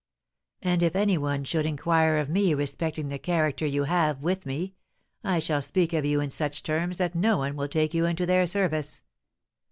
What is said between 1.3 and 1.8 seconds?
should